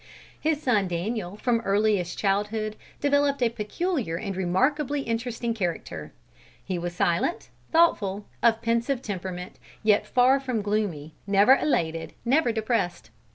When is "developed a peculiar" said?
2.99-4.17